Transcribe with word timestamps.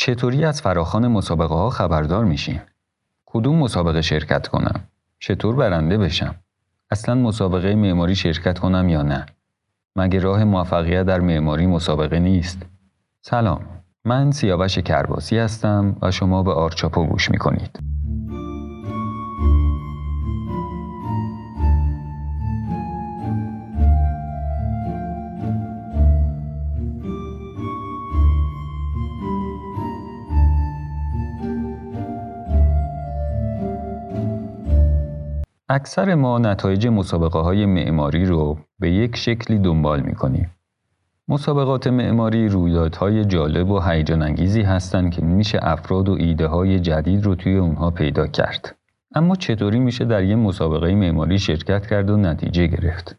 چطوری 0.00 0.44
از 0.44 0.62
فراخان 0.62 1.08
مسابقه 1.08 1.54
ها 1.54 1.70
خبردار 1.70 2.24
میشیم؟ 2.24 2.60
کدوم 3.26 3.58
مسابقه 3.58 4.02
شرکت 4.02 4.48
کنم؟ 4.48 4.80
چطور 5.18 5.56
برنده 5.56 5.98
بشم؟ 5.98 6.34
اصلا 6.90 7.14
مسابقه 7.14 7.74
معماری 7.74 8.14
شرکت 8.14 8.58
کنم 8.58 8.88
یا 8.88 9.02
نه؟ 9.02 9.26
مگه 9.96 10.18
راه 10.18 10.44
موفقیت 10.44 11.02
در 11.02 11.20
معماری 11.20 11.66
مسابقه 11.66 12.18
نیست؟ 12.18 12.62
سلام 13.22 13.60
من 14.04 14.30
سیاوش 14.30 14.78
کرباسی 14.78 15.38
هستم 15.38 15.96
و 16.02 16.10
شما 16.10 16.42
به 16.42 16.52
آرچاپو 16.52 17.06
گوش 17.06 17.30
می‌کنید. 17.30 17.89
اکثر 35.72 36.14
ما 36.14 36.38
نتایج 36.38 36.86
مسابقه 36.86 37.38
های 37.38 37.66
معماری 37.66 38.26
رو 38.26 38.58
به 38.78 38.90
یک 38.90 39.16
شکلی 39.16 39.58
دنبال 39.58 40.00
می 40.00 40.14
کنیم. 40.14 40.50
مسابقات 41.28 41.86
معماری 41.86 42.48
رویدادهای 42.48 43.24
جالب 43.24 43.70
و 43.70 43.80
هیجان 43.80 44.22
انگیزی 44.22 44.62
هستند 44.62 45.12
که 45.12 45.22
میشه 45.22 45.58
افراد 45.62 46.08
و 46.08 46.12
ایده 46.12 46.46
های 46.46 46.80
جدید 46.80 47.24
رو 47.24 47.34
توی 47.34 47.56
اونها 47.56 47.90
پیدا 47.90 48.26
کرد. 48.26 48.76
اما 49.14 49.36
چطوری 49.36 49.78
میشه 49.78 50.04
در 50.04 50.22
یک 50.22 50.36
مسابقه 50.36 50.94
معماری 50.94 51.38
شرکت 51.38 51.86
کرد 51.86 52.10
و 52.10 52.16
نتیجه 52.16 52.66
گرفت؟ 52.66 53.16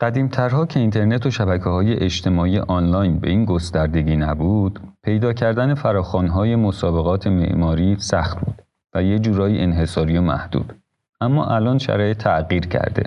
قدیمترها 0.00 0.66
که 0.66 0.80
اینترنت 0.80 1.26
و 1.26 1.30
شبکه 1.30 1.64
های 1.64 1.94
اجتماعی 2.04 2.58
آنلاین 2.58 3.18
به 3.18 3.30
این 3.30 3.44
گستردگی 3.44 4.16
نبود، 4.16 4.80
پیدا 5.02 5.32
کردن 5.32 5.74
فراخوانهای 5.74 6.56
مسابقات 6.56 7.26
معماری 7.26 7.96
سخت 7.98 8.40
بود 8.40 8.62
و 8.94 9.02
یه 9.02 9.18
جورایی 9.18 9.60
انحصاری 9.60 10.18
و 10.18 10.22
محدود. 10.22 10.83
اما 11.24 11.46
الان 11.46 11.78
شرایط 11.78 12.16
تغییر 12.16 12.66
کرده 12.66 13.02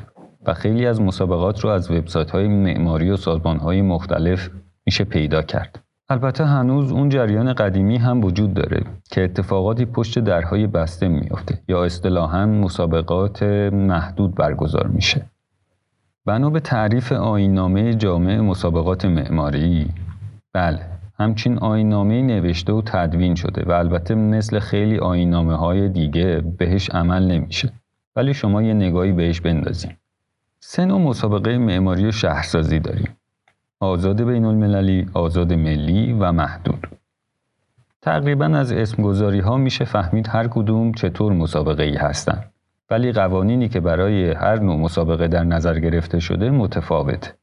و 0.45 0.53
خیلی 0.53 0.85
از 0.85 1.01
مسابقات 1.01 1.59
رو 1.59 1.69
از 1.69 1.91
وبسایت 1.91 2.31
های 2.31 2.47
معماری 2.47 3.09
و 3.09 3.17
سازمان 3.17 3.57
های 3.57 3.81
مختلف 3.81 4.49
میشه 4.85 5.03
پیدا 5.03 5.41
کرد. 5.41 5.79
البته 6.09 6.45
هنوز 6.45 6.91
اون 6.91 7.09
جریان 7.09 7.53
قدیمی 7.53 7.97
هم 7.97 8.23
وجود 8.23 8.53
داره 8.53 8.83
که 9.11 9.23
اتفاقاتی 9.23 9.85
پشت 9.85 10.19
درهای 10.19 10.67
بسته 10.67 11.07
میافته 11.07 11.59
یا 11.67 11.83
اصطلاحا 11.83 12.45
مسابقات 12.45 13.43
محدود 13.73 14.35
برگزار 14.35 14.87
میشه. 14.87 15.25
بنا 16.25 16.49
به 16.49 16.59
تعریف 16.59 17.11
آینامه 17.11 17.93
جامع 17.93 18.39
مسابقات 18.39 19.05
معماری 19.05 19.89
بله 20.53 20.79
همچین 21.19 21.57
آینامه 21.57 22.21
نوشته 22.21 22.73
و 22.73 22.81
تدوین 22.85 23.35
شده 23.35 23.63
و 23.65 23.71
البته 23.71 24.15
مثل 24.15 24.59
خیلی 24.59 24.97
آینامه 24.97 25.55
های 25.55 25.89
دیگه 25.89 26.41
بهش 26.57 26.89
عمل 26.89 27.31
نمیشه 27.31 27.73
ولی 28.17 28.33
شما 28.33 28.61
یه 28.61 28.73
نگاهی 28.73 29.11
بهش 29.11 29.41
بندازین. 29.41 29.91
سه 30.59 30.85
نوع 30.85 31.01
مسابقه 31.01 31.57
معماری 31.57 32.05
و 32.05 32.11
شهرسازی 32.11 32.79
داریم. 32.79 33.09
آزاد 33.79 34.23
بین 34.23 34.45
المللی، 34.45 35.09
آزاد 35.13 35.53
ملی 35.53 36.13
و 36.13 36.31
محدود. 36.31 36.87
تقریبا 38.01 38.45
از 38.45 38.71
اسمگذاری 38.71 39.39
ها 39.39 39.57
میشه 39.57 39.85
فهمید 39.85 40.27
هر 40.27 40.47
کدوم 40.47 40.91
چطور 40.91 41.33
مسابقه 41.33 41.83
ای 41.83 41.95
هستن. 41.95 42.43
ولی 42.89 43.11
قوانینی 43.11 43.69
که 43.69 43.79
برای 43.79 44.31
هر 44.31 44.59
نوع 44.59 44.77
مسابقه 44.77 45.27
در 45.27 45.43
نظر 45.43 45.79
گرفته 45.79 46.19
شده 46.19 46.49
متفاوت. 46.49 47.33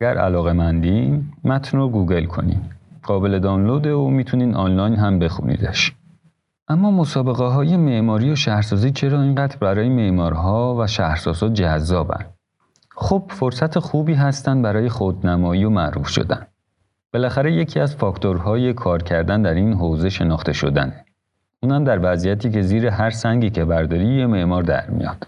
اگر 0.00 0.18
علاقه 0.18 0.52
مندین 0.52 1.24
متن 1.44 1.78
رو 1.78 1.88
گوگل 1.88 2.24
کنین. 2.24 2.60
قابل 3.02 3.38
دانلود 3.38 3.86
و 3.86 4.10
می‌تونین 4.10 4.54
آنلاین 4.54 4.94
هم 4.94 5.18
بخونیدش. 5.18 5.92
اما 6.68 6.90
مسابقه 6.90 7.44
های 7.44 7.76
معماری 7.76 8.30
و 8.30 8.36
شهرسازی 8.36 8.90
چرا 8.90 9.22
اینقدر 9.22 9.56
برای 9.56 9.88
معمارها 9.88 10.76
و 10.78 10.86
شهرسازها 10.86 11.48
جذابن؟ 11.48 12.26
خب 12.96 13.22
فرصت 13.28 13.78
خوبی 13.78 14.14
هستند 14.14 14.62
برای 14.62 14.88
خودنمایی 14.88 15.64
و 15.64 15.70
معروف 15.70 16.08
شدن. 16.08 16.46
بالاخره 17.12 17.52
یکی 17.52 17.80
از 17.80 17.96
فاکتورهای 17.96 18.72
کار 18.72 19.02
کردن 19.02 19.42
در 19.42 19.54
این 19.54 19.72
حوزه 19.72 20.08
شناخته 20.08 20.52
شدنه. 20.52 21.04
اونم 21.62 21.84
در 21.84 22.12
وضعیتی 22.12 22.50
که 22.50 22.62
زیر 22.62 22.86
هر 22.86 23.10
سنگی 23.10 23.50
که 23.50 23.64
برداری 23.64 24.06
یه 24.06 24.26
معمار 24.26 24.62
در 24.62 24.90
میاد. 24.90 25.26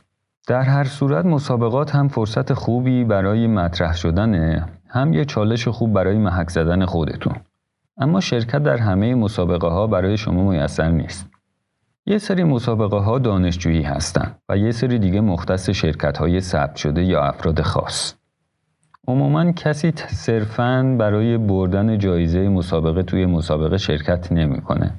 در 0.48 0.62
هر 0.62 0.84
صورت 0.84 1.24
مسابقات 1.24 1.94
هم 1.94 2.08
فرصت 2.08 2.52
خوبی 2.52 3.04
برای 3.04 3.46
مطرح 3.46 3.94
شدنه 3.94 4.66
هم 4.88 5.12
یه 5.12 5.24
چالش 5.24 5.68
خوب 5.68 5.92
برای 5.92 6.18
محک 6.18 6.50
زدن 6.50 6.84
خودتون. 6.84 7.36
اما 7.98 8.20
شرکت 8.20 8.62
در 8.62 8.76
همه 8.76 9.14
مسابقه 9.14 9.68
ها 9.68 9.86
برای 9.86 10.16
شما 10.16 10.50
میسر 10.50 10.90
نیست. 10.90 11.26
یه 12.08 12.18
سری 12.18 12.44
مسابقه 12.44 12.96
ها 12.96 13.18
دانشجویی 13.18 13.82
هستند 13.82 14.36
و 14.48 14.56
یه 14.58 14.72
سری 14.72 14.98
دیگه 14.98 15.20
مختص 15.20 15.70
شرکت 15.70 16.18
های 16.18 16.40
ثبت 16.40 16.76
شده 16.76 17.04
یا 17.04 17.22
افراد 17.22 17.62
خاص. 17.62 18.14
عموما 19.08 19.52
کسی 19.52 19.92
صرفاً 19.96 20.96
برای 20.98 21.38
بردن 21.38 21.98
جایزه 21.98 22.48
مسابقه 22.48 23.02
توی 23.02 23.26
مسابقه 23.26 23.78
شرکت 23.78 24.32
نمی‌کنه. 24.32 24.94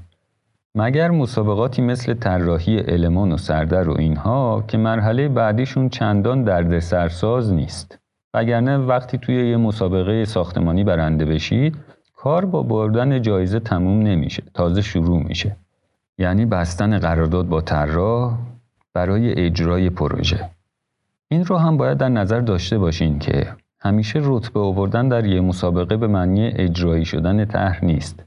مگر 0.75 1.11
مسابقاتی 1.11 1.81
مثل 1.81 2.13
طراحی 2.13 2.79
المان 2.87 3.31
و 3.31 3.37
سردر 3.37 3.89
و 3.89 3.95
اینها 3.99 4.63
که 4.67 4.77
مرحله 4.77 5.27
بعدیشون 5.27 5.89
چندان 5.89 6.43
درد 6.43 6.79
سرساز 6.79 7.53
نیست. 7.53 7.99
وگرنه 8.33 8.77
وقتی 8.77 9.17
توی 9.17 9.49
یه 9.49 9.57
مسابقه 9.57 10.25
ساختمانی 10.25 10.83
برنده 10.83 11.25
بشید 11.25 11.77
کار 12.15 12.45
با 12.45 12.63
بردن 12.63 13.21
جایزه 13.21 13.59
تموم 13.59 14.01
نمیشه 14.01 14.43
تازه 14.53 14.81
شروع 14.81 15.23
میشه 15.23 15.55
یعنی 16.19 16.45
بستن 16.45 16.99
قرارداد 16.99 17.47
با 17.47 17.61
طراح 17.61 18.37
برای 18.93 19.45
اجرای 19.45 19.89
پروژه. 19.89 20.49
این 21.27 21.45
رو 21.45 21.57
هم 21.57 21.77
باید 21.77 21.97
در 21.97 22.09
نظر 22.09 22.39
داشته 22.39 22.77
باشین 22.77 23.19
که 23.19 23.47
همیشه 23.81 24.19
رتبه 24.23 24.59
آوردن 24.59 25.07
در 25.07 25.25
یه 25.25 25.41
مسابقه 25.41 25.97
به 25.97 26.07
معنی 26.07 26.47
اجرایی 26.47 27.05
شدن 27.05 27.45
طرح 27.45 27.85
نیست 27.85 28.23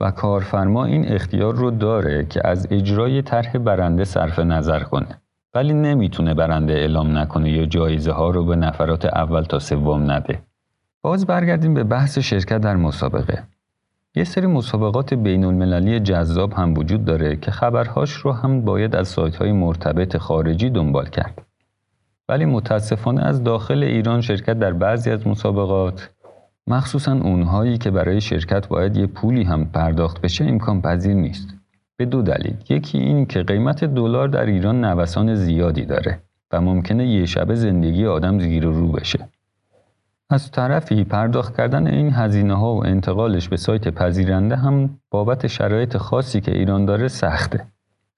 و 0.00 0.10
کارفرما 0.10 0.84
این 0.84 1.12
اختیار 1.12 1.54
رو 1.54 1.70
داره 1.70 2.24
که 2.24 2.48
از 2.48 2.66
اجرای 2.70 3.22
طرح 3.22 3.58
برنده 3.58 4.04
صرف 4.04 4.38
نظر 4.38 4.80
کنه. 4.80 5.20
ولی 5.54 5.72
نمی‌تونه 5.72 6.34
برنده 6.34 6.72
اعلام 6.72 7.18
نکنه 7.18 7.50
یا 7.50 7.66
جایزه 7.66 8.12
ها 8.12 8.30
رو 8.30 8.44
به 8.44 8.56
نفرات 8.56 9.04
اول 9.04 9.42
تا 9.42 9.58
سوم 9.58 10.10
نده. 10.10 10.38
باز 11.02 11.26
برگردیم 11.26 11.74
به 11.74 11.84
بحث 11.84 12.18
شرکت 12.18 12.58
در 12.58 12.76
مسابقه. 12.76 13.42
یه 14.16 14.24
سری 14.24 14.46
مسابقات 14.46 15.14
بین 15.14 15.44
المللی 15.44 16.00
جذاب 16.00 16.52
هم 16.52 16.74
وجود 16.74 17.04
داره 17.04 17.36
که 17.36 17.50
خبرهاش 17.50 18.12
رو 18.12 18.32
هم 18.32 18.60
باید 18.60 18.96
از 18.96 19.08
سایت 19.08 19.36
های 19.36 19.52
مرتبط 19.52 20.16
خارجی 20.16 20.70
دنبال 20.70 21.06
کرد. 21.06 21.42
ولی 22.28 22.44
متاسفانه 22.44 23.22
از 23.22 23.44
داخل 23.44 23.82
ایران 23.82 24.20
شرکت 24.20 24.58
در 24.58 24.72
بعضی 24.72 25.10
از 25.10 25.26
مسابقات 25.26 26.10
مخصوصا 26.66 27.12
اونهایی 27.12 27.78
که 27.78 27.90
برای 27.90 28.20
شرکت 28.20 28.68
باید 28.68 28.96
یه 28.96 29.06
پولی 29.06 29.42
هم 29.42 29.64
پرداخت 29.64 30.20
بشه 30.20 30.44
امکان 30.44 30.82
پذیر 30.82 31.14
نیست. 31.14 31.48
به 31.96 32.04
دو 32.04 32.22
دلیل. 32.22 32.56
یکی 32.68 32.98
این 32.98 33.26
که 33.26 33.42
قیمت 33.42 33.84
دلار 33.84 34.28
در 34.28 34.46
ایران 34.46 34.84
نوسان 34.84 35.34
زیادی 35.34 35.84
داره 35.84 36.20
و 36.52 36.60
ممکنه 36.60 37.06
یه 37.06 37.26
شب 37.26 37.54
زندگی 37.54 38.06
آدم 38.06 38.38
زیر 38.38 38.66
و 38.66 38.72
رو 38.72 38.88
بشه. 38.88 39.28
از 40.30 40.50
طرفی 40.50 41.04
پرداخت 41.04 41.56
کردن 41.56 41.86
این 41.86 42.12
هزینه 42.12 42.54
ها 42.54 42.74
و 42.74 42.86
انتقالش 42.86 43.48
به 43.48 43.56
سایت 43.56 43.88
پذیرنده 43.88 44.56
هم 44.56 44.98
بابت 45.10 45.46
شرایط 45.46 45.96
خاصی 45.96 46.40
که 46.40 46.52
ایران 46.52 46.84
داره 46.84 47.08
سخته. 47.08 47.66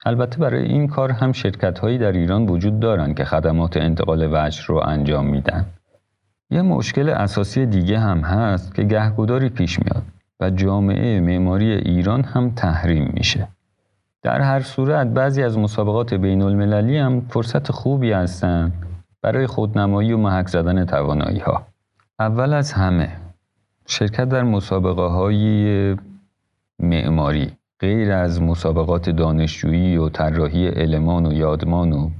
البته 0.04 0.38
برای 0.38 0.64
این 0.64 0.86
کار 0.86 1.12
هم 1.12 1.32
شرکت 1.32 1.78
هایی 1.78 1.98
در 1.98 2.12
ایران 2.12 2.46
وجود 2.46 2.80
دارند 2.80 3.16
که 3.16 3.24
خدمات 3.24 3.76
انتقال 3.76 4.28
وجه 4.32 4.64
رو 4.66 4.82
انجام 4.86 5.26
میدن. 5.26 5.66
یه 6.50 6.62
مشکل 6.62 7.08
اساسی 7.08 7.66
دیگه 7.66 7.98
هم 7.98 8.20
هست 8.20 8.74
که 8.74 8.82
گهگداری 8.82 9.48
پیش 9.48 9.78
میاد 9.78 10.02
و 10.40 10.50
جامعه 10.50 11.20
معماری 11.20 11.72
ایران 11.72 12.22
هم 12.22 12.50
تحریم 12.50 13.10
میشه. 13.14 13.48
در 14.22 14.40
هر 14.40 14.60
صورت 14.60 15.06
بعضی 15.06 15.42
از 15.42 15.58
مسابقات 15.58 16.14
بین 16.14 16.42
المللی 16.42 16.98
هم 16.98 17.20
فرصت 17.20 17.72
خوبی 17.72 18.12
هستن 18.12 18.72
برای 19.22 19.46
خودنمایی 19.46 20.12
و 20.12 20.16
محک 20.16 20.48
زدن 20.48 20.84
توانایی 20.84 21.38
ها. 21.38 21.66
اول 22.20 22.52
از 22.52 22.72
همه 22.72 23.16
شرکت 23.86 24.28
در 24.28 24.42
مسابقه 24.42 25.02
های 25.02 25.96
معماری 26.78 27.52
غیر 27.80 28.12
از 28.12 28.42
مسابقات 28.42 29.10
دانشجویی 29.10 29.96
و 29.96 30.08
طراحی 30.08 30.68
المان 30.68 31.26
و 31.26 31.32
یادمان 31.32 31.92
و 31.92 32.10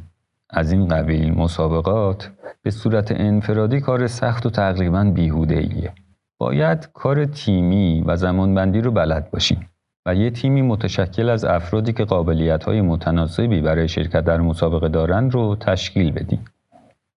از 0.50 0.72
این 0.72 0.88
قبیل 0.88 1.34
مسابقات 1.34 2.30
به 2.62 2.70
صورت 2.70 3.12
انفرادی 3.12 3.80
کار 3.80 4.06
سخت 4.06 4.46
و 4.46 4.50
تقریبا 4.50 5.04
بیهوده 5.04 5.56
ایه. 5.56 5.92
باید 6.38 6.88
کار 6.94 7.24
تیمی 7.24 8.02
و 8.06 8.16
زمانبندی 8.16 8.80
رو 8.80 8.90
بلد 8.90 9.30
باشیم 9.30 9.68
و 10.06 10.14
یه 10.14 10.30
تیمی 10.30 10.62
متشکل 10.62 11.28
از 11.28 11.44
افرادی 11.44 11.92
که 11.92 12.04
قابلیت 12.04 12.64
های 12.64 12.80
متناسبی 12.80 13.60
برای 13.60 13.88
شرکت 13.88 14.24
در 14.24 14.40
مسابقه 14.40 14.88
دارند 14.88 15.34
رو 15.34 15.56
تشکیل 15.60 16.12
بدیم. 16.12 16.44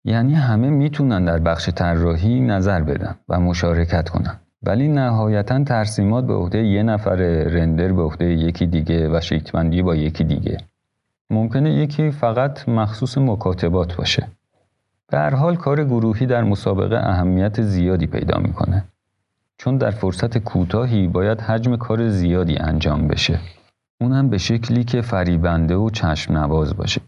یعنی 0.08 0.34
همه 0.34 0.70
می‌تونن 0.70 1.24
در 1.24 1.38
بخش 1.38 1.68
طراحی 1.68 2.40
نظر 2.40 2.82
بدن 2.82 3.14
و 3.28 3.40
مشارکت 3.40 4.08
کنن. 4.08 4.36
ولی 4.62 4.88
نهایتا 4.88 5.64
ترسیمات 5.64 6.26
به 6.26 6.34
عهده 6.34 6.58
یه 6.58 6.82
نفر 6.82 7.16
رندر 7.54 7.92
به 7.92 8.02
عهده 8.02 8.24
یکی 8.24 8.66
دیگه 8.66 9.08
و 9.08 9.20
شیکتمندی 9.20 9.82
با 9.82 9.94
یکی 9.94 10.24
دیگه. 10.24 10.56
ممکنه 11.30 11.72
یکی 11.72 12.10
فقط 12.10 12.68
مخصوص 12.68 13.18
مکاتبات 13.18 13.96
باشه. 13.96 14.28
به 15.08 15.18
هر 15.18 15.34
حال 15.34 15.56
کار 15.56 15.84
گروهی 15.84 16.26
در 16.26 16.44
مسابقه 16.44 16.96
اهمیت 16.96 17.62
زیادی 17.62 18.06
پیدا 18.06 18.38
می‌کنه. 18.38 18.84
چون 19.58 19.76
در 19.76 19.90
فرصت 19.90 20.38
کوتاهی 20.38 21.08
باید 21.08 21.40
حجم 21.40 21.76
کار 21.76 22.08
زیادی 22.08 22.56
انجام 22.56 23.08
بشه. 23.08 23.38
اونم 24.00 24.28
به 24.28 24.38
شکلی 24.38 24.84
که 24.84 25.00
فریبنده 25.00 25.74
و 25.74 25.90
چشم 25.90 26.36
نواز 26.36 26.76
باشه. 26.76 27.00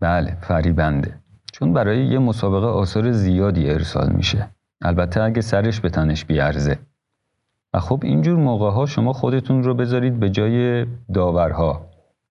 بله 0.00 0.36
فریبنده. 0.40 1.14
چون 1.52 1.72
برای 1.72 2.06
یه 2.06 2.18
مسابقه 2.18 2.66
آثار 2.66 3.12
زیادی 3.12 3.70
ارسال 3.70 4.12
میشه. 4.12 4.48
البته 4.82 5.22
اگه 5.22 5.40
سرش 5.40 5.80
به 5.80 5.90
تنش 5.90 6.24
بیارزه. 6.24 6.78
و 7.74 7.80
خب 7.80 8.00
اینجور 8.02 8.36
موقع 8.38 8.70
ها 8.70 8.86
شما 8.86 9.12
خودتون 9.12 9.62
رو 9.62 9.74
بذارید 9.74 10.20
به 10.20 10.30
جای 10.30 10.86
داورها. 11.14 11.88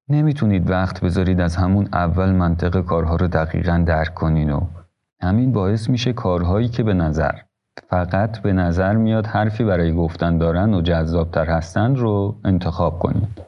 نمی‌تونید 0.09 0.69
وقت 0.69 1.01
بذارید 1.01 1.41
از 1.41 1.55
همون 1.55 1.89
اول 1.93 2.31
منطق 2.31 2.81
کارها 2.81 3.15
رو 3.15 3.27
دقیقا 3.27 3.83
درک 3.87 4.13
کنین 4.13 4.49
و 4.49 4.61
همین 5.21 5.51
باعث 5.51 5.89
میشه 5.89 6.13
کارهایی 6.13 6.67
که 6.67 6.83
به 6.83 6.93
نظر 6.93 7.31
فقط 7.89 8.41
به 8.41 8.53
نظر 8.53 8.95
میاد 8.95 9.25
حرفی 9.27 9.63
برای 9.63 9.93
گفتن 9.93 10.37
دارن 10.37 10.73
و 10.73 10.81
جذابتر 10.81 11.45
هستند 11.45 11.97
رو 11.97 12.35
انتخاب 12.45 12.99
کنید. 12.99 13.46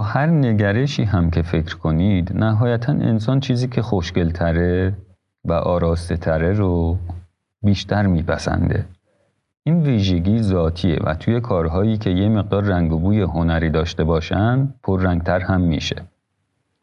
هر 0.00 0.26
نگرشی 0.26 1.04
هم 1.04 1.30
که 1.30 1.42
فکر 1.42 1.76
کنید 1.76 2.36
نهایتا 2.36 2.92
انسان 2.92 3.40
چیزی 3.40 3.68
که 3.68 3.82
خوشگلتره 3.82 4.94
و 5.44 5.52
آراسته 5.52 6.16
تره 6.16 6.52
رو 6.52 6.98
بیشتر 7.62 8.06
میپسنده. 8.06 8.84
این 9.66 9.82
ویژگی 9.82 10.42
ذاتیه 10.42 10.98
و 11.04 11.14
توی 11.14 11.40
کارهایی 11.40 11.98
که 11.98 12.10
یه 12.10 12.28
مقدار 12.28 12.64
رنگ 12.64 12.92
و 12.92 12.98
بوی 12.98 13.20
هنری 13.20 13.70
داشته 13.70 14.04
باشن 14.04 14.68
پررنگتر 14.82 15.40
هم 15.40 15.60
میشه. 15.60 15.96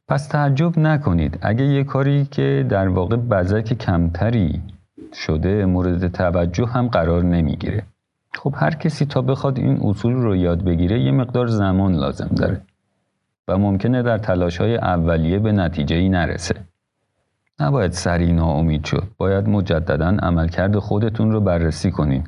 پس 0.08 0.28
تعجب 0.28 0.80
نکنید 0.80 1.40
اگه 1.42 1.66
یه 1.66 1.84
کاری 1.84 2.26
که 2.26 2.66
در 2.70 2.88
واقع 2.88 3.16
بزک 3.16 3.74
کمتری 3.74 4.62
شده 5.14 5.66
مورد 5.66 6.08
توجه 6.08 6.66
هم 6.66 6.88
قرار 6.88 7.24
نمی‌گیره 7.24 7.84
خب 8.34 8.54
هر 8.58 8.72
کسی 8.72 9.06
تا 9.06 9.22
بخواد 9.22 9.58
این 9.60 9.80
اصول 9.84 10.14
رو 10.14 10.36
یاد 10.36 10.64
بگیره 10.64 11.00
یه 11.00 11.12
مقدار 11.12 11.48
زمان 11.48 11.94
لازم 11.94 12.30
داره 12.36 12.62
و 13.52 13.58
ممکنه 13.58 14.02
در 14.02 14.18
تلاش 14.18 14.58
های 14.58 14.78
اولیه 14.78 15.40
به 15.40 15.52
نتیجه 15.52 15.96
ای 15.96 16.10
نرسه. 16.10 16.56
نباید 17.60 17.92
سریع 17.92 18.32
ناامید 18.32 18.86
شد. 18.86 19.08
باید 19.18 19.50
مجددا 19.50 20.08
عملکرد 20.08 20.80
خودتون 20.80 21.32
رو 21.32 21.42
بررسی 21.42 21.92
کنین 21.92 22.24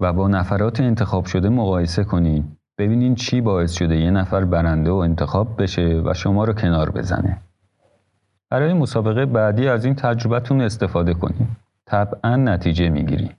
و 0.00 0.12
با 0.12 0.28
نفرات 0.28 0.80
انتخاب 0.80 1.24
شده 1.24 1.48
مقایسه 1.48 2.04
کنین. 2.04 2.44
ببینین 2.78 3.14
چی 3.14 3.40
باعث 3.40 3.72
شده 3.72 3.96
یه 3.96 4.10
نفر 4.10 4.44
برنده 4.44 4.90
و 4.90 4.94
انتخاب 4.94 5.62
بشه 5.62 6.02
و 6.04 6.14
شما 6.14 6.44
رو 6.44 6.52
کنار 6.52 6.90
بزنه. 6.90 7.38
برای 8.50 8.72
مسابقه 8.72 9.26
بعدی 9.26 9.68
از 9.68 9.84
این 9.84 9.94
تجربتون 9.94 10.60
استفاده 10.60 11.14
کنین. 11.14 11.48
طبعا 11.86 12.36
نتیجه 12.36 12.88
می‌گیری. 12.88 13.30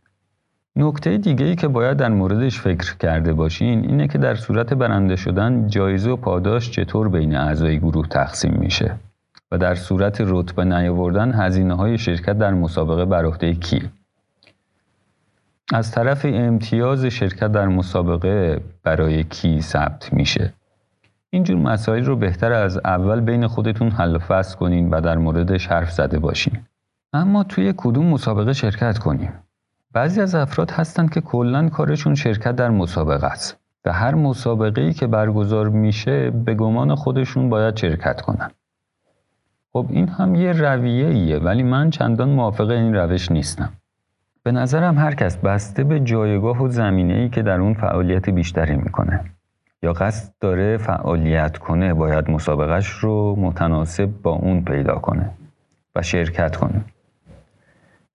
نکته 0.77 1.17
دیگه 1.17 1.45
ای 1.45 1.55
که 1.55 1.67
باید 1.67 1.97
در 1.97 2.09
موردش 2.09 2.59
فکر 2.61 2.97
کرده 2.97 3.33
باشین 3.33 3.85
اینه 3.85 4.07
که 4.07 4.17
در 4.17 4.35
صورت 4.35 4.73
برنده 4.73 5.15
شدن 5.15 5.67
جایزه 5.67 6.09
و 6.09 6.15
پاداش 6.15 6.71
چطور 6.71 7.09
بین 7.09 7.35
اعضای 7.35 7.79
گروه 7.79 8.07
تقسیم 8.07 8.53
میشه 8.59 8.95
و 9.51 9.57
در 9.57 9.75
صورت 9.75 10.21
رتبه 10.21 10.63
نیاوردن 10.63 11.33
هزینه 11.33 11.73
های 11.73 11.97
شرکت 11.97 12.37
در 12.37 12.53
مسابقه 12.53 13.05
بر 13.05 13.25
عهده 13.25 13.53
کی؟ 13.53 13.89
از 15.73 15.91
طرف 15.91 16.25
امتیاز 16.25 17.05
شرکت 17.05 17.51
در 17.51 17.67
مسابقه 17.67 18.61
برای 18.83 19.23
کی 19.23 19.61
ثبت 19.61 20.13
میشه؟ 20.13 20.53
اینجور 21.29 21.57
مسائل 21.57 22.05
رو 22.05 22.15
بهتر 22.15 22.51
از 22.51 22.77
اول 22.77 23.19
بین 23.19 23.47
خودتون 23.47 23.89
حل 23.91 24.15
و 24.15 24.19
فصل 24.19 24.57
کنین 24.57 24.89
و 24.89 25.01
در 25.01 25.17
موردش 25.17 25.67
حرف 25.67 25.91
زده 25.91 26.19
باشین. 26.19 26.57
اما 27.13 27.43
توی 27.43 27.73
کدوم 27.77 28.05
مسابقه 28.05 28.53
شرکت 28.53 28.97
کنیم 28.97 29.44
بعضی 29.95 30.21
از 30.21 30.35
افراد 30.35 30.71
هستند 30.71 31.13
که 31.13 31.21
کلا 31.21 31.69
کارشون 31.69 32.15
شرکت 32.15 32.55
در 32.55 32.69
مسابقه 32.69 33.27
است 33.27 33.57
و 33.85 33.93
هر 33.93 34.15
مسابقه 34.15 34.81
ای 34.81 34.93
که 34.93 35.07
برگزار 35.07 35.69
میشه 35.69 36.29
به 36.29 36.53
گمان 36.53 36.95
خودشون 36.95 37.49
باید 37.49 37.75
شرکت 37.77 38.21
کنن. 38.21 38.51
خب 39.73 39.85
این 39.89 40.07
هم 40.07 40.35
یه 40.35 40.51
رویه 40.51 41.07
ایه 41.07 41.39
ولی 41.39 41.63
من 41.63 41.89
چندان 41.89 42.29
موافق 42.29 42.69
این 42.69 42.95
روش 42.95 43.31
نیستم. 43.31 43.73
به 44.43 44.51
نظرم 44.51 44.97
هر 44.97 45.15
کس 45.15 45.37
بسته 45.37 45.83
به 45.83 45.99
جایگاه 45.99 46.63
و 46.63 46.67
زمینه 46.67 47.13
ای 47.13 47.29
که 47.29 47.41
در 47.41 47.59
اون 47.59 47.73
فعالیت 47.73 48.29
بیشتری 48.29 48.75
می‌کنه. 48.75 49.19
یا 49.83 49.93
قصد 49.93 50.33
داره 50.39 50.77
فعالیت 50.77 51.57
کنه 51.57 51.93
باید 51.93 52.31
مسابقهش 52.31 52.89
رو 52.89 53.35
متناسب 53.35 54.09
با 54.23 54.31
اون 54.31 54.63
پیدا 54.63 54.95
کنه 54.95 55.29
و 55.95 56.01
شرکت 56.01 56.55
کنه. 56.55 56.85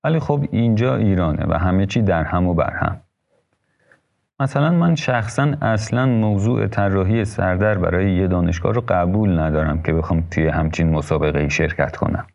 ولی 0.04 0.18
خب 0.18 0.44
اینجا 0.50 0.96
ایرانه 0.96 1.46
و 1.48 1.58
همه 1.58 1.86
چی 1.86 2.02
در 2.02 2.24
هم 2.24 2.46
و 2.46 2.54
بر 2.54 2.70
هم. 2.76 3.00
مثلا 4.40 4.70
من 4.70 4.94
شخصا 4.94 5.42
اصلا 5.62 6.06
موضوع 6.06 6.66
طراحی 6.66 7.24
سردر 7.24 7.78
برای 7.78 8.12
یه 8.14 8.26
دانشگاه 8.26 8.72
رو 8.72 8.84
قبول 8.88 9.38
ندارم 9.38 9.82
که 9.82 9.92
بخوام 9.92 10.24
توی 10.30 10.48
همچین 10.48 10.90
مسابقه 10.90 11.48
شرکت 11.48 11.96
کنم. 11.96 12.26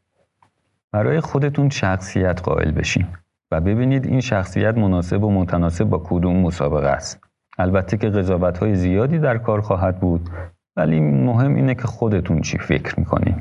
برای 0.91 1.19
خودتون 1.19 1.69
شخصیت 1.69 2.41
قائل 2.41 2.71
بشین 2.71 3.05
و 3.51 3.61
ببینید 3.61 4.05
این 4.05 4.19
شخصیت 4.19 4.77
مناسب 4.77 5.23
و 5.23 5.31
متناسب 5.31 5.83
با 5.83 6.03
کدوم 6.05 6.37
مسابقه 6.37 6.87
است. 6.87 7.19
البته 7.57 7.97
که 7.97 8.09
قضاوت 8.09 8.57
های 8.57 8.75
زیادی 8.75 9.19
در 9.19 9.37
کار 9.37 9.61
خواهد 9.61 9.99
بود 9.99 10.29
ولی 10.75 10.99
مهم 10.99 11.55
اینه 11.55 11.75
که 11.75 11.81
خودتون 11.81 12.41
چی 12.41 12.57
فکر 12.57 12.99
می‌کنین. 12.99 13.35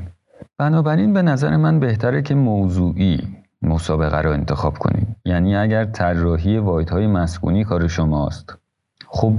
بنابراین 0.57 1.13
به 1.13 1.21
نظر 1.21 1.57
من 1.57 1.79
بهتره 1.79 2.21
که 2.21 2.35
موضوعی 2.35 3.44
مسابقه 3.61 4.21
رو 4.21 4.31
انتخاب 4.31 4.77
کنید 4.77 5.07
یعنی 5.25 5.55
اگر 5.55 5.85
طراحی 5.85 6.57
های 6.91 7.07
مسکونی 7.07 7.63
کار 7.63 7.87
شماست. 7.87 8.57
خب 9.07 9.33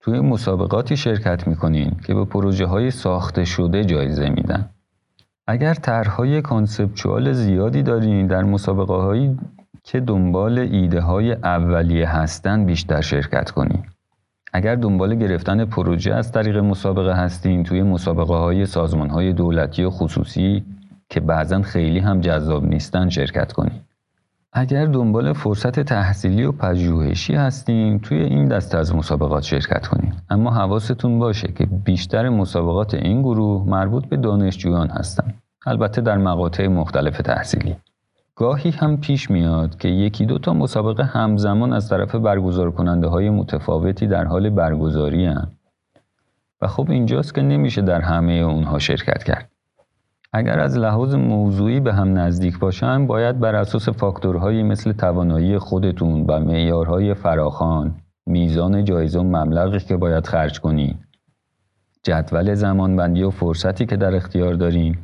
توی 0.00 0.20
مسابقاتی 0.20 0.96
شرکت 0.96 1.48
می‌کنین 1.48 1.96
که 2.06 2.14
به 2.14 2.24
پروژه 2.24 2.66
های 2.66 2.90
ساخته 2.90 3.44
شده 3.44 3.84
جایزه 3.84 4.28
میدن. 4.28 4.68
اگر 5.46 5.74
طرحهای 5.74 6.42
کانسپچوال 6.42 7.32
زیادی 7.32 7.82
دارین 7.82 8.26
در 8.26 8.42
مسابقه 8.42 8.94
هایی 8.94 9.38
که 9.84 10.00
دنبال 10.00 10.58
ایده 10.58 11.00
های 11.00 11.32
اولیه 11.32 12.08
هستن 12.08 12.64
بیشتر 12.64 13.00
شرکت 13.00 13.50
کنین. 13.50 13.84
اگر 14.52 14.74
دنبال 14.74 15.14
گرفتن 15.14 15.64
پروژه 15.64 16.14
از 16.14 16.32
طریق 16.32 16.56
مسابقه 16.56 17.14
هستین 17.14 17.62
توی 17.62 17.82
مسابقه 17.82 18.34
های 18.34 18.66
سازمان 18.66 19.10
های 19.10 19.32
دولتی 19.32 19.84
و 19.84 19.90
خصوصی 19.90 20.64
که 21.12 21.20
بعضا 21.20 21.62
خیلی 21.62 21.98
هم 21.98 22.20
جذاب 22.20 22.64
نیستن 22.64 23.08
شرکت 23.08 23.52
کنید. 23.52 23.82
اگر 24.52 24.86
دنبال 24.86 25.32
فرصت 25.32 25.80
تحصیلی 25.80 26.44
و 26.44 26.52
پژوهشی 26.52 27.34
هستیم 27.34 27.98
توی 27.98 28.18
این 28.18 28.48
دسته 28.48 28.78
از 28.78 28.94
مسابقات 28.94 29.42
شرکت 29.42 29.86
کنید 29.86 30.14
اما 30.30 30.50
حواستون 30.50 31.18
باشه 31.18 31.52
که 31.52 31.66
بیشتر 31.66 32.28
مسابقات 32.28 32.94
این 32.94 33.22
گروه 33.22 33.70
مربوط 33.70 34.06
به 34.06 34.16
دانشجویان 34.16 34.88
هستند 34.88 35.34
البته 35.66 36.00
در 36.00 36.18
مقاطع 36.18 36.66
مختلف 36.66 37.16
تحصیلی 37.16 37.76
گاهی 38.36 38.70
هم 38.70 38.96
پیش 38.96 39.30
میاد 39.30 39.78
که 39.78 39.88
یکی 39.88 40.26
دو 40.26 40.38
تا 40.38 40.52
مسابقه 40.54 41.04
همزمان 41.04 41.72
از 41.72 41.88
طرف 41.88 42.14
برگزار 42.14 42.70
کننده 42.70 43.06
های 43.08 43.30
متفاوتی 43.30 44.06
در 44.06 44.24
حال 44.24 44.50
برگزاری 44.50 45.26
هن. 45.26 45.48
و 46.60 46.66
خب 46.66 46.90
اینجاست 46.90 47.34
که 47.34 47.42
نمیشه 47.42 47.82
در 47.82 48.00
همه 48.00 48.32
اونها 48.32 48.78
شرکت 48.78 49.24
کرد 49.24 49.51
اگر 50.32 50.60
از 50.60 50.78
لحاظ 50.78 51.14
موضوعی 51.14 51.80
به 51.80 51.94
هم 51.94 52.18
نزدیک 52.18 52.58
باشن 52.58 53.06
باید 53.06 53.40
بر 53.40 53.54
اساس 53.54 53.88
فاکتورهایی 53.88 54.62
مثل 54.62 54.92
توانایی 54.92 55.58
خودتون 55.58 56.24
و 56.28 56.40
معیارهای 56.40 57.14
فراخان 57.14 57.94
میزان 58.26 58.84
جایزه 58.84 59.18
و 59.18 59.22
مبلغی 59.22 59.78
که 59.78 59.96
باید 59.96 60.26
خرج 60.26 60.60
کنید. 60.60 60.98
جدول 62.02 62.54
زمانبندی 62.54 63.22
و 63.22 63.30
فرصتی 63.30 63.86
که 63.86 63.96
در 63.96 64.14
اختیار 64.14 64.54
دارین 64.54 64.96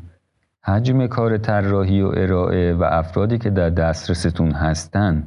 حجم 0.63 1.07
کار 1.07 1.39
طراحی 1.39 2.03
و 2.03 2.13
ارائه 2.17 2.75
و 2.75 2.83
افرادی 2.83 3.39
که 3.39 3.51
در 3.51 3.71
دسترستون 3.71 4.51
هستن. 4.51 5.27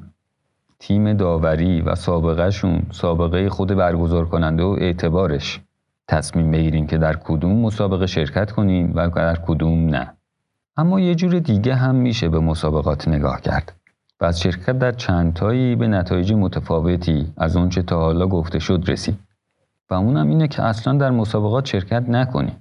تیم 0.79 1.13
داوری 1.13 1.81
و 1.81 1.95
سابقهشون 1.95 2.83
سابقه 2.91 3.49
خود 3.49 3.75
برگزار 3.75 4.25
کننده 4.25 4.63
و 4.63 4.75
اعتبارش. 4.79 5.59
تصمیم 6.11 6.51
بگیرین 6.51 6.87
که 6.87 6.97
در 6.97 7.15
کدوم 7.15 7.61
مسابقه 7.61 8.05
شرکت 8.05 8.51
کنین 8.51 8.91
و 8.93 9.09
در 9.09 9.35
کدوم 9.35 9.85
نه. 9.85 10.13
اما 10.77 10.99
یه 10.99 11.15
جور 11.15 11.39
دیگه 11.39 11.75
هم 11.75 11.95
میشه 11.95 12.29
به 12.29 12.39
مسابقات 12.39 13.07
نگاه 13.07 13.41
کرد. 13.41 13.75
و 14.19 14.25
از 14.25 14.39
شرکت 14.39 14.79
در 14.79 14.91
چندتایی 14.91 15.75
به 15.75 15.87
نتایج 15.87 16.33
متفاوتی 16.33 17.33
از 17.37 17.55
اونچه 17.55 17.81
تا 17.81 17.99
حالا 17.99 18.27
گفته 18.27 18.59
شد 18.59 18.83
رسید. 18.87 19.19
و 19.89 19.93
اونم 19.93 20.29
اینه 20.29 20.47
که 20.47 20.63
اصلا 20.63 20.97
در 20.97 21.11
مسابقات 21.11 21.65
شرکت 21.65 22.09
نکنی 22.09 22.51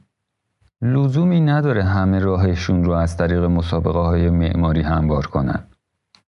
لزومی 0.83 1.41
نداره 1.41 1.83
همه 1.83 2.19
راهشون 2.19 2.85
رو 2.85 2.93
از 2.93 3.17
طریق 3.17 3.45
مسابقه 3.45 3.99
های 3.99 4.31
معماری 4.31 4.83
هموار 4.83 5.27
کنن. 5.27 5.61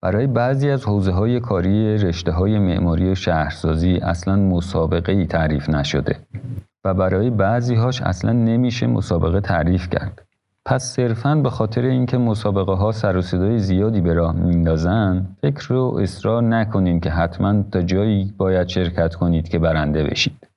برای 0.03 0.27
بعضی 0.27 0.71
از 0.71 0.85
حوزه 0.85 1.13
های 1.13 1.41
کاری 1.41 1.99
رشته 1.99 2.33
های 2.33 2.59
معماری 2.59 3.11
و 3.11 3.15
شهرسازی 3.15 3.97
اصلا 3.97 4.37
مسابقه 4.37 5.13
ای 5.13 5.27
تعریف 5.27 5.71
نشده. 5.71 6.17
برای 6.95 7.31
بعضی 7.31 7.75
هاش 7.75 8.03
اصلا 8.03 8.33
نمیشه 8.33 8.87
مسابقه 8.87 9.41
تعریف 9.41 9.89
کرد. 9.91 10.25
پس 10.65 10.83
صرفا 10.83 11.35
به 11.35 11.51
خاطر 11.51 11.83
اینکه 11.83 12.19
مسابقه 12.19 12.73
ها 12.73 12.93
سر 12.93 13.17
و 13.17 13.23
صدای 13.23 13.59
زیادی 13.59 14.01
به 14.01 14.15
راه 14.15 14.37
میندازن 14.37 15.27
فکر 15.43 15.69
رو 15.69 15.99
اصرار 16.03 16.43
نکنین 16.43 17.01
که 17.01 17.11
حتما 17.11 17.63
تا 17.63 17.83
جایی 17.83 18.35
باید 18.39 18.69
شرکت 18.69 19.15
کنید 19.15 19.49
که 19.49 19.59
برنده 19.59 20.05
بشید. 20.05 20.49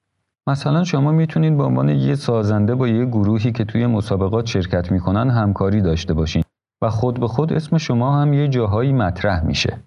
مثلا 0.47 0.83
شما 0.83 1.11
می‌تونید 1.11 1.57
به 1.57 1.63
عنوان 1.63 1.89
یه 1.89 2.15
سازنده 2.15 2.75
با 2.75 2.87
یه 2.87 3.05
گروهی 3.05 3.51
که 3.51 3.65
توی 3.65 3.87
مسابقات 3.87 4.45
شرکت 4.45 4.91
می‌کنن 4.91 5.29
همکاری 5.29 5.81
داشته 5.81 6.13
باشین 6.13 6.43
و 6.81 6.89
خود 6.89 7.19
به 7.19 7.27
خود 7.27 7.53
اسم 7.53 7.77
شما 7.77 8.21
هم 8.21 8.33
یه 8.33 8.47
جاهایی 8.47 8.93
مطرح 8.93 9.45
میشه 9.45 9.77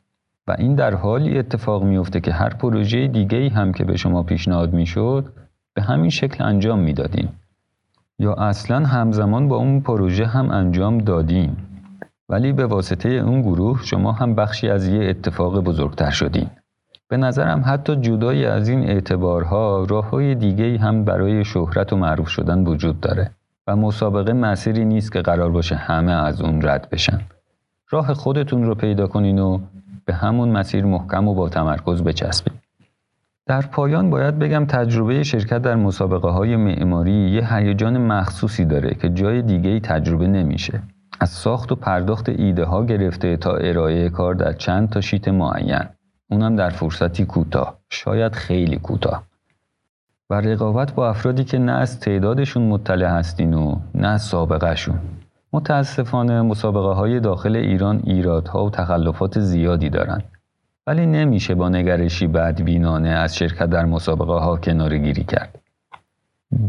و 0.47 0.57
این 0.59 0.75
در 0.75 0.95
حالی 0.95 1.39
اتفاق 1.39 1.85
میفته 1.85 2.21
که 2.21 2.33
هر 2.33 2.49
پروژه 2.49 3.09
دیگه 3.09 3.49
هم 3.49 3.73
که 3.73 3.85
به 3.85 3.97
شما 3.97 4.23
پیشنهاد 4.23 4.73
می‌شد 4.73 5.33
به 5.75 5.83
همین 5.83 6.11
شکل 6.11 6.45
انجام 6.45 6.79
می‌دادین 6.79 7.29
یا 8.19 8.35
اصلا 8.35 8.87
همزمان 8.87 9.49
با 9.49 9.57
اون 9.57 9.81
پروژه 9.81 10.27
هم 10.27 10.51
انجام 10.51 10.99
دادین 10.99 11.57
ولی 12.29 12.53
به 12.53 12.67
واسطه 12.67 13.09
اون 13.09 13.43
گروه 13.43 13.81
شما 13.85 14.13
هم 14.13 14.35
بخشی 14.35 14.69
از 14.69 14.89
یه 14.89 15.09
اتفاق 15.11 15.61
بزرگتر 15.61 16.11
شدین. 16.11 16.51
به 17.09 17.17
نظرم 17.17 17.63
حتی 17.67 17.97
جدای 17.97 18.47
از 18.47 18.69
این 18.69 18.83
اعتبارها 18.83 19.85
راه 19.85 20.11
های 20.11 20.35
دیگه 20.35 20.79
هم 20.79 21.05
برای 21.05 21.45
شهرت 21.45 21.93
و 21.93 21.97
معروف 21.97 22.29
شدن 22.29 22.65
وجود 22.67 23.01
داره 23.01 23.31
و 23.67 23.77
مسابقه 23.77 24.33
مسیری 24.33 24.85
نیست 24.85 25.13
که 25.13 25.21
قرار 25.21 25.51
باشه 25.51 25.75
همه 25.75 26.13
از 26.13 26.41
اون 26.41 26.63
رد 26.63 26.89
بشن. 26.91 27.21
راه 27.91 28.15
خودتون 28.15 28.65
رو 28.65 28.75
پیدا 28.75 29.07
کنین 29.07 29.39
و 29.39 29.59
به 30.05 30.15
همون 30.15 30.49
مسیر 30.49 30.85
محکم 30.85 31.29
و 31.29 31.35
با 31.35 31.49
تمرکز 31.49 32.03
بچسبید 32.03 32.64
در 33.47 33.61
پایان 33.61 34.11
باید 34.11 34.39
بگم 34.39 34.67
تجربه 34.67 35.23
شرکت 35.23 35.59
در 35.63 35.75
مسابقه 35.77 36.29
های 36.29 36.57
معماری 36.57 37.31
یه 37.31 37.55
هیجان 37.55 37.99
مخصوصی 37.99 38.65
داره 38.65 38.95
که 38.95 39.09
جای 39.09 39.43
دیگه 39.43 39.71
ای 39.71 39.81
تجربه 39.81 40.27
نمیشه. 40.27 40.83
از 41.21 41.31
ساخت 41.31 41.73
و 41.73 41.75
پرداخت 41.75 42.29
ایده 42.29 42.65
ها 42.65 42.85
گرفته 42.85 43.37
تا 43.37 43.57
ارائه 43.57 44.09
کار 44.09 44.35
در 44.35 44.53
چند 44.53 44.91
تا 44.91 45.01
شیت 45.01 45.29
معین. 45.29 45.85
اونم 46.31 46.57
در 46.57 46.71
فرصتی 46.71 47.25
کوتاه، 47.25 47.79
شاید 47.91 48.33
خیلی 48.35 48.77
کوتاه. 48.77 49.23
و 50.31 50.35
رقابت 50.35 50.95
با 50.95 51.09
افرادی 51.09 51.45
که 51.45 51.59
نه 51.59 51.73
از 51.73 52.01
تعدادشون 52.01 52.63
مطلع 52.63 53.07
هستین 53.07 53.55
و 53.55 53.77
نه 53.95 54.09
از 54.09 54.23
سابقه 54.23 54.75
شون. 54.75 54.99
متاسفانه 55.53 56.43
مسابقه 56.43 56.95
های 56.95 57.21
داخل 57.21 57.57
ایران 57.57 58.01
ایرادها 58.05 58.65
و 58.65 58.71
تخلفات 58.71 59.41
زیادی 59.41 59.91
دارن. 59.91 60.23
ولی 60.87 61.07
نمیشه 61.07 61.55
با 61.55 61.69
نگرشی 61.69 62.27
بدبینانه 62.27 63.09
از 63.09 63.37
شرکت 63.37 63.67
در 63.67 63.85
مسابقه 63.85 64.33
ها 64.33 64.57
کنار 64.57 64.99
گیری 64.99 65.25
کرد. 65.25 65.59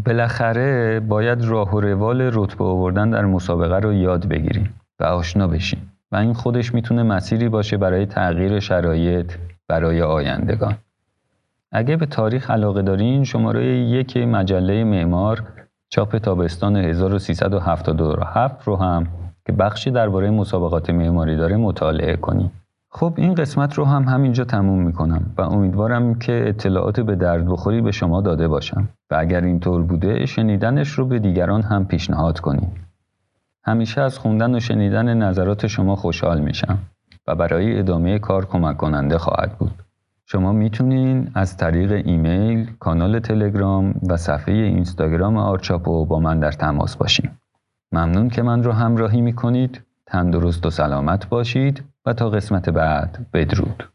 بالاخره 0.05 0.99
باید 0.99 1.45
راه 1.45 1.75
و 1.75 1.79
روال 1.79 2.21
رتبه 2.33 2.63
آوردن 2.65 3.09
در 3.09 3.25
مسابقه 3.25 3.79
رو 3.79 3.93
یاد 3.93 4.27
بگیریم 4.27 4.73
و 4.99 5.03
آشنا 5.03 5.47
بشیم 5.47 5.91
و 6.11 6.15
این 6.15 6.33
خودش 6.33 6.73
می‌تونه 6.73 7.03
مسیری 7.03 7.49
باشه 7.49 7.77
برای 7.77 8.05
تغییر 8.05 8.59
شرایط 8.59 9.33
برای 9.67 10.01
آیندگان. 10.01 10.75
اگه 11.71 11.97
به 11.97 12.05
تاریخ 12.05 12.51
علاقه 12.51 12.81
دارین 12.81 13.23
شماره 13.23 13.65
یک 13.65 14.17
مجله 14.17 14.83
معمار 14.83 15.43
چاپ 15.89 16.17
تابستان 16.17 16.75
1377 16.75 18.63
رو 18.63 18.75
هم 18.75 19.07
که 19.45 19.53
بخشی 19.53 19.91
درباره 19.91 20.29
مسابقات 20.29 20.89
معماری 20.89 21.35
داره 21.37 21.57
مطالعه 21.57 22.15
کنید. 22.15 22.64
خب 22.97 23.13
این 23.17 23.35
قسمت 23.35 23.73
رو 23.73 23.85
هم 23.85 24.03
همینجا 24.03 24.43
تموم 24.43 24.83
می‌کنم 24.83 25.33
و 25.37 25.41
امیدوارم 25.41 26.15
که 26.15 26.45
اطلاعات 26.47 26.99
به 26.99 27.15
درد 27.15 27.47
بخوری 27.47 27.81
به 27.81 27.91
شما 27.91 28.21
داده 28.21 28.47
باشم 28.47 28.89
و 29.11 29.15
اگر 29.19 29.41
اینطور 29.41 29.81
بوده 29.81 30.25
شنیدنش 30.25 30.89
رو 30.89 31.05
به 31.05 31.19
دیگران 31.19 31.61
هم 31.61 31.85
پیشنهاد 31.85 32.39
کنید. 32.39 32.69
همیشه 33.63 34.01
از 34.01 34.19
خوندن 34.19 34.55
و 34.55 34.59
شنیدن 34.59 35.17
نظرات 35.17 35.67
شما 35.67 35.95
خوشحال 35.95 36.41
میشم 36.41 36.77
و 37.27 37.35
برای 37.35 37.79
ادامه 37.79 38.19
کار 38.19 38.45
کمک 38.45 38.77
کننده 38.77 39.17
خواهد 39.17 39.57
بود. 39.57 39.71
شما 40.25 40.51
می‌تونین 40.51 41.31
از 41.33 41.57
طریق 41.57 41.91
ایمیل، 42.05 42.71
کانال 42.79 43.19
تلگرام 43.19 43.93
و 44.09 44.17
صفحه 44.17 44.55
اینستاگرام 44.55 45.37
آرچاپو 45.37 46.05
با 46.05 46.19
من 46.19 46.39
در 46.39 46.51
تماس 46.51 46.95
باشین. 46.97 47.29
ممنون 47.91 48.29
که 48.29 48.41
من 48.41 48.63
رو 48.63 48.71
همراهی 48.71 49.21
می‌کنید. 49.21 49.81
تندرست 50.05 50.65
و 50.65 50.69
سلامت 50.69 51.29
باشید 51.29 51.83
و 52.05 52.13
تا 52.13 52.29
قسمت 52.29 52.69
بعد 52.69 53.25
بدرود. 53.33 53.94